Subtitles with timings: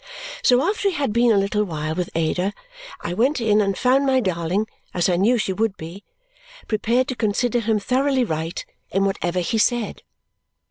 [0.41, 2.53] So after he had been a little while with Ada,
[3.01, 6.03] I went in and found my darling (as I knew she would be)
[6.67, 10.01] prepared to consider him thoroughly right in whatever he said.